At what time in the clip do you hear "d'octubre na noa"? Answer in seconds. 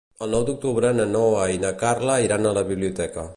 0.47-1.43